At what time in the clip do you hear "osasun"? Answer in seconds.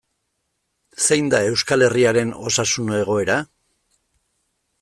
2.49-2.91